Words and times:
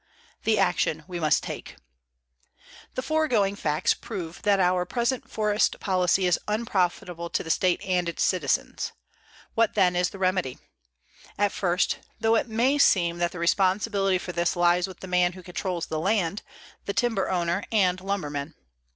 _THE 0.45 0.57
ACTION 0.57 1.03
WE 1.07 1.19
MUST 1.19 1.43
TAKE 1.43 1.75
The 2.95 3.03
foregoing 3.03 3.55
facts 3.55 3.93
prove 3.93 4.41
that 4.41 4.59
our 4.59 4.83
present 4.83 5.29
forest 5.29 5.79
policy 5.79 6.25
is 6.25 6.39
unprofitable 6.47 7.29
to 7.29 7.43
the 7.43 7.51
state 7.51 7.79
and 7.83 8.09
its 8.09 8.23
citizens. 8.23 8.93
What, 9.53 9.75
then, 9.75 9.95
is 9.95 10.09
the 10.09 10.17
remedy? 10.17 10.57
At 11.37 11.51
first 11.51 11.99
thought 12.19 12.33
it 12.33 12.49
may 12.49 12.79
seem 12.79 13.19
that 13.19 13.31
the 13.31 13.37
responsibility 13.37 14.17
for 14.17 14.31
this 14.31 14.55
lies 14.55 14.87
with 14.87 15.01
the 15.01 15.07
man 15.07 15.33
who 15.33 15.43
controls 15.43 15.85
the 15.85 15.99
land, 15.99 16.41
the 16.85 16.95
timber 16.95 17.29
owner 17.29 17.63
and 17.71 18.01
lumberman. 18.01 18.55